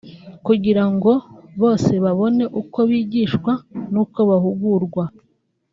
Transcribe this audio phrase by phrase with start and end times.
[0.45, 1.11] kugira ngo
[1.61, 3.51] bose babone uko bigishwa
[3.91, 5.03] n’uko bahugurwa